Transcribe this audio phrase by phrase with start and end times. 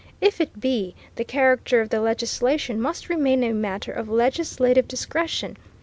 [0.19, 5.57] If it be, the character of the legislation must remain a matter of legislative discretion.